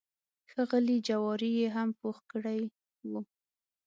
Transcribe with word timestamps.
ښه 0.51 0.61
غلي 0.69 0.97
جواري 1.07 1.51
یې 1.59 1.67
هم 1.75 1.89
پوخ 1.99 2.17
کړی 2.31 2.61
و. 3.09 3.11